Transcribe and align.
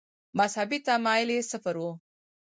مذهبي 0.39 0.77
تمایل 0.87 1.29
یې 1.35 1.41
صفر 1.51 1.75
و. 1.81 1.85